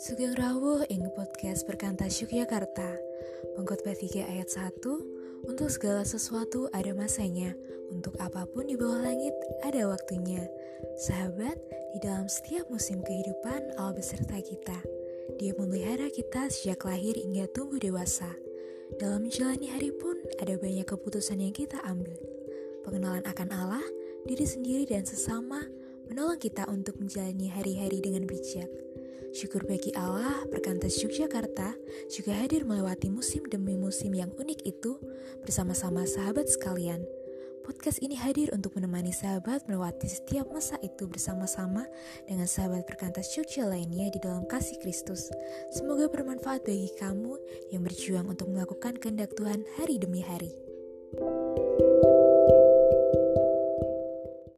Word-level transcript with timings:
Sugeng 0.00 0.32
rawuh 0.32 0.80
ing 0.88 1.04
podcast 1.12 1.68
Perkantas 1.68 2.16
Yogyakarta. 2.24 2.96
Pengkhotbah 3.52 3.92
3 3.92 4.32
ayat 4.32 4.48
1 4.48 4.80
Untuk 5.44 5.68
segala 5.68 6.08
sesuatu 6.08 6.72
ada 6.72 6.96
masanya. 6.96 7.52
Untuk 7.92 8.16
apa 8.16 8.48
pun 8.48 8.64
di 8.64 8.80
bawah 8.80 8.96
langit 8.96 9.36
ada 9.60 9.92
waktunya. 9.92 10.48
Sahabat, 11.04 11.60
di 11.92 12.00
dalam 12.00 12.32
setiap 12.32 12.64
musim 12.72 13.04
kehidupan 13.04 13.76
Allah 13.76 13.92
beserta 13.92 14.40
kita. 14.40 14.80
Dia 15.36 15.52
memelihara 15.60 16.08
kita 16.08 16.48
sejak 16.48 16.80
lahir 16.88 17.20
hingga 17.20 17.44
tumbuh 17.52 17.76
dewasa. 17.76 18.32
Dalam 18.96 19.28
menjalani 19.28 19.68
hari 19.68 19.92
pun 19.92 20.16
ada 20.40 20.56
banyak 20.56 20.88
keputusan 20.88 21.44
yang 21.44 21.52
kita 21.52 21.76
ambil. 21.84 22.16
Pengenalan 22.88 23.28
akan 23.28 23.52
Allah, 23.52 23.84
diri 24.24 24.48
sendiri 24.48 24.88
dan 24.88 25.04
sesama 25.04 25.60
menolong 26.08 26.40
kita 26.40 26.64
untuk 26.72 26.96
menjalani 26.96 27.52
hari-hari 27.52 28.00
dengan 28.00 28.24
bijak. 28.24 28.89
Syukur 29.30 29.62
bagi 29.62 29.94
Allah, 29.94 30.42
Perkantas 30.50 30.98
Yogyakarta 30.98 31.74
juga 32.10 32.32
hadir 32.34 32.66
melewati 32.66 33.08
musim 33.14 33.46
demi 33.46 33.78
musim 33.78 34.10
yang 34.10 34.34
unik 34.34 34.66
itu 34.66 34.98
bersama-sama 35.46 36.02
sahabat 36.02 36.50
sekalian. 36.50 37.06
Podcast 37.62 38.02
ini 38.02 38.18
hadir 38.18 38.50
untuk 38.50 38.74
menemani 38.74 39.14
sahabat 39.14 39.68
melewati 39.70 40.10
setiap 40.10 40.50
masa 40.50 40.74
itu 40.82 41.06
bersama-sama 41.06 41.86
dengan 42.26 42.50
sahabat 42.50 42.82
Perkantas 42.88 43.30
Jogja 43.30 43.68
lainnya 43.68 44.10
di 44.10 44.18
dalam 44.18 44.48
kasih 44.50 44.80
Kristus. 44.82 45.30
Semoga 45.70 46.10
bermanfaat 46.10 46.66
bagi 46.66 46.90
kamu 46.98 47.38
yang 47.70 47.86
berjuang 47.86 48.26
untuk 48.26 48.50
melakukan 48.50 48.98
kehendak 48.98 49.30
Tuhan 49.38 49.62
hari 49.78 50.02
demi 50.02 50.24
hari. 50.24 50.69